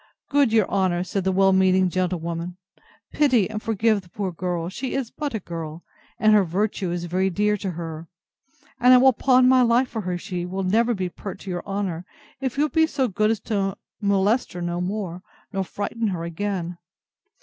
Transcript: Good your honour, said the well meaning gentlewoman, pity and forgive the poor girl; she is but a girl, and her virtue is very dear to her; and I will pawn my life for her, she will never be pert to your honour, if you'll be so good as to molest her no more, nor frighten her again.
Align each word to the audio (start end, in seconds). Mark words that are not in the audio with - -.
Good 0.29 0.51
your 0.51 0.67
honour, 0.67 1.03
said 1.03 1.25
the 1.25 1.31
well 1.31 1.53
meaning 1.53 1.87
gentlewoman, 1.87 2.57
pity 3.11 3.47
and 3.47 3.61
forgive 3.61 4.01
the 4.01 4.09
poor 4.09 4.31
girl; 4.31 4.67
she 4.67 4.95
is 4.95 5.11
but 5.11 5.35
a 5.35 5.39
girl, 5.39 5.83
and 6.17 6.33
her 6.33 6.43
virtue 6.43 6.89
is 6.91 7.05
very 7.05 7.29
dear 7.29 7.55
to 7.57 7.69
her; 7.69 8.07
and 8.79 8.95
I 8.95 8.97
will 8.97 9.13
pawn 9.13 9.47
my 9.47 9.61
life 9.61 9.89
for 9.89 10.01
her, 10.01 10.17
she 10.17 10.43
will 10.43 10.63
never 10.63 10.95
be 10.95 11.07
pert 11.07 11.39
to 11.41 11.51
your 11.51 11.63
honour, 11.67 12.03
if 12.39 12.57
you'll 12.57 12.69
be 12.69 12.87
so 12.87 13.09
good 13.09 13.29
as 13.29 13.39
to 13.41 13.77
molest 14.01 14.53
her 14.53 14.61
no 14.63 14.81
more, 14.81 15.21
nor 15.53 15.63
frighten 15.63 16.07
her 16.07 16.23
again. 16.23 16.79